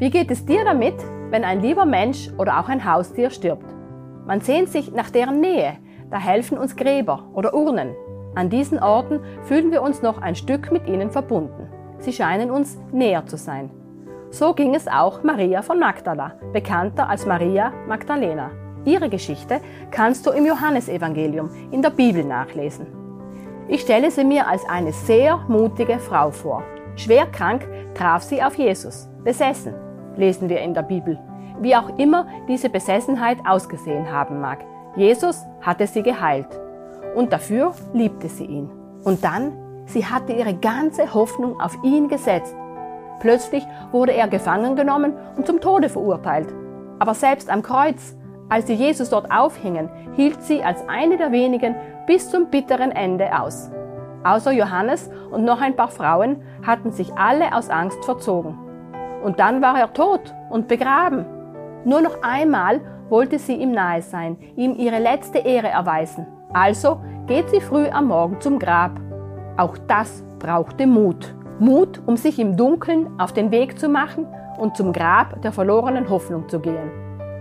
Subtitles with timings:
[0.00, 0.94] Wie geht es dir damit,
[1.28, 3.66] wenn ein lieber Mensch oder auch ein Haustier stirbt?
[4.26, 5.76] Man sehnt sich nach deren Nähe,
[6.10, 7.94] da helfen uns Gräber oder Urnen.
[8.34, 11.68] An diesen Orten fühlen wir uns noch ein Stück mit ihnen verbunden.
[11.98, 13.68] Sie scheinen uns näher zu sein.
[14.30, 18.52] So ging es auch Maria von Magdala, bekannter als Maria Magdalena.
[18.86, 19.60] Ihre Geschichte
[19.90, 22.86] kannst du im Johannesevangelium in der Bibel nachlesen.
[23.68, 26.62] Ich stelle sie mir als eine sehr mutige Frau vor.
[26.96, 29.74] Schwer krank traf sie auf Jesus, besessen,
[30.16, 31.18] lesen wir in der Bibel.
[31.60, 34.64] Wie auch immer diese Besessenheit ausgesehen haben mag,
[34.96, 36.48] Jesus hatte sie geheilt
[37.14, 38.70] und dafür liebte sie ihn.
[39.04, 39.52] Und dann,
[39.86, 42.54] sie hatte ihre ganze Hoffnung auf ihn gesetzt.
[43.20, 46.48] Plötzlich wurde er gefangen genommen und zum Tode verurteilt.
[46.98, 48.16] Aber selbst am Kreuz,
[48.48, 51.74] als sie Jesus dort aufhingen, hielt sie als eine der wenigen
[52.06, 53.70] bis zum bitteren Ende aus.
[54.24, 58.58] Außer Johannes und noch ein paar Frauen hatten sich alle aus Angst verzogen.
[59.22, 61.24] Und dann war er tot und begraben.
[61.84, 66.26] Nur noch einmal wollte sie ihm nahe sein, ihm ihre letzte Ehre erweisen.
[66.52, 68.92] Also geht sie früh am Morgen zum Grab.
[69.56, 71.34] Auch das brauchte Mut.
[71.58, 74.26] Mut, um sich im Dunkeln auf den Weg zu machen
[74.58, 76.90] und zum Grab der verlorenen Hoffnung zu gehen.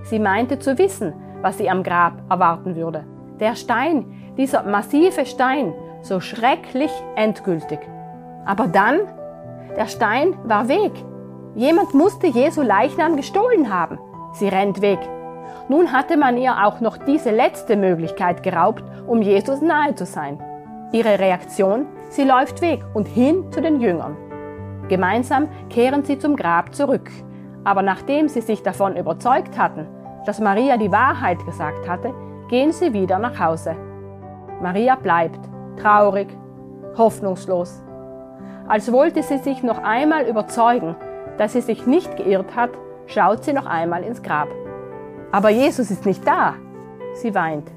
[0.04, 3.06] Sie meinte zu wissen, was sie am Grab erwarten würde.
[3.40, 4.06] Der Stein,
[4.38, 7.80] dieser massive Stein, so schrecklich endgültig.
[8.46, 9.00] Aber dann,
[9.76, 10.92] der Stein war weg.
[11.56, 13.98] Jemand musste Jesu Leichnam gestohlen haben.
[14.34, 15.00] Sie rennt weg.
[15.68, 20.40] Nun hatte man ihr auch noch diese letzte Möglichkeit geraubt, um Jesus nahe zu sein.
[20.92, 21.86] Ihre Reaktion?
[22.10, 24.18] Sie läuft weg und hin zu den Jüngern.
[24.88, 27.10] Gemeinsam kehren sie zum Grab zurück.
[27.64, 29.88] Aber nachdem sie sich davon überzeugt hatten,
[30.26, 32.14] dass Maria die Wahrheit gesagt hatte,
[32.50, 33.76] gehen sie wieder nach Hause.
[34.62, 35.40] Maria bleibt
[35.80, 36.28] traurig,
[36.98, 37.84] hoffnungslos.
[38.68, 40.96] Als wollte sie sich noch einmal überzeugen,
[41.40, 42.72] dass sie sich nicht geirrt hat,
[43.08, 44.50] schaut sie noch einmal ins Grab.
[45.32, 46.56] Aber Jesus ist nicht da.
[47.14, 47.72] Sie weint.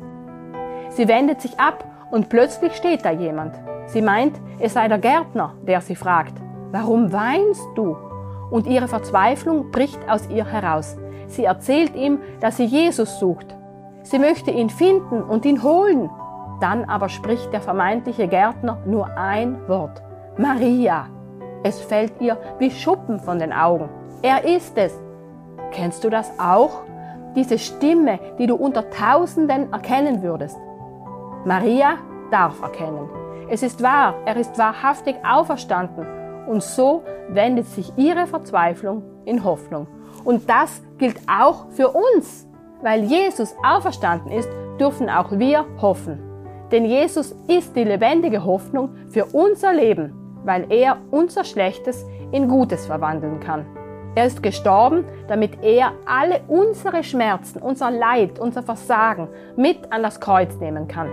[0.90, 3.54] Sie wendet sich ab und plötzlich steht da jemand.
[3.86, 6.34] Sie meint, es sei der Gärtner, der sie fragt,
[6.70, 7.96] warum weinst du?
[8.50, 10.96] Und ihre Verzweiflung bricht aus ihr heraus.
[11.26, 13.56] Sie erzählt ihm, dass sie Jesus sucht.
[14.02, 16.10] Sie möchte ihn finden und ihn holen.
[16.60, 20.02] Dann aber spricht der vermeintliche Gärtner nur ein Wort.
[20.36, 21.06] Maria.
[21.62, 23.88] Es fällt ihr wie Schuppen von den Augen.
[24.22, 24.92] Er ist es.
[25.70, 26.82] Kennst du das auch?
[27.34, 30.58] diese Stimme, die du unter Tausenden erkennen würdest.
[31.44, 31.96] Maria
[32.30, 33.08] darf erkennen.
[33.48, 36.06] Es ist wahr, er ist wahrhaftig auferstanden.
[36.46, 39.86] Und so wendet sich ihre Verzweiflung in Hoffnung.
[40.24, 42.48] Und das gilt auch für uns.
[42.82, 44.48] Weil Jesus auferstanden ist,
[44.80, 46.20] dürfen auch wir hoffen.
[46.70, 50.12] Denn Jesus ist die lebendige Hoffnung für unser Leben,
[50.44, 53.66] weil er unser Schlechtes in Gutes verwandeln kann.
[54.14, 60.20] Er ist gestorben, damit er alle unsere Schmerzen, unser Leid, unser Versagen mit an das
[60.20, 61.08] Kreuz nehmen kann.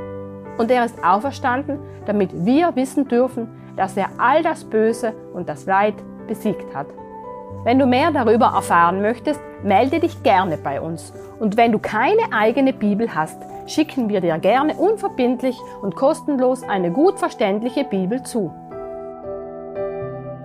[0.57, 3.47] Und er ist auferstanden, damit wir wissen dürfen,
[3.77, 5.95] dass er all das Böse und das Leid
[6.27, 6.87] besiegt hat.
[7.63, 11.13] Wenn du mehr darüber erfahren möchtest, melde dich gerne bei uns.
[11.39, 16.91] Und wenn du keine eigene Bibel hast, schicken wir dir gerne unverbindlich und kostenlos eine
[16.91, 18.53] gut verständliche Bibel zu.